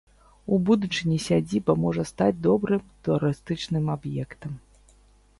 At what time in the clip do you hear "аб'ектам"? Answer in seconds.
3.97-4.57